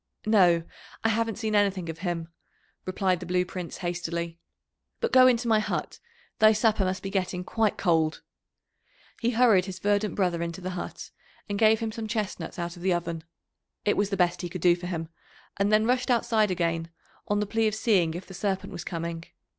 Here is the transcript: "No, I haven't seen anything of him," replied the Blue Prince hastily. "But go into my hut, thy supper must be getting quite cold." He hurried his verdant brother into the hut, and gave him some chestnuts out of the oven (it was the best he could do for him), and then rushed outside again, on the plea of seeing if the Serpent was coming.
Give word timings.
"No, 0.25 0.63
I 1.03 1.09
haven't 1.09 1.35
seen 1.37 1.53
anything 1.53 1.87
of 1.87 1.99
him," 1.99 2.29
replied 2.87 3.19
the 3.19 3.27
Blue 3.27 3.45
Prince 3.45 3.77
hastily. 3.85 4.39
"But 4.99 5.11
go 5.11 5.27
into 5.27 5.47
my 5.47 5.59
hut, 5.59 5.99
thy 6.39 6.53
supper 6.53 6.83
must 6.83 7.03
be 7.03 7.11
getting 7.11 7.43
quite 7.43 7.77
cold." 7.77 8.23
He 9.21 9.29
hurried 9.29 9.65
his 9.65 9.77
verdant 9.77 10.15
brother 10.15 10.41
into 10.41 10.59
the 10.59 10.71
hut, 10.71 11.11
and 11.47 11.59
gave 11.59 11.81
him 11.81 11.91
some 11.91 12.07
chestnuts 12.07 12.57
out 12.57 12.75
of 12.75 12.81
the 12.81 12.91
oven 12.93 13.25
(it 13.85 13.95
was 13.95 14.09
the 14.09 14.17
best 14.17 14.41
he 14.41 14.49
could 14.49 14.59
do 14.61 14.75
for 14.75 14.87
him), 14.87 15.07
and 15.57 15.71
then 15.71 15.85
rushed 15.85 16.09
outside 16.09 16.49
again, 16.49 16.89
on 17.27 17.39
the 17.39 17.45
plea 17.45 17.67
of 17.67 17.75
seeing 17.75 18.15
if 18.15 18.25
the 18.25 18.33
Serpent 18.33 18.71
was 18.73 18.83
coming. 18.83 19.25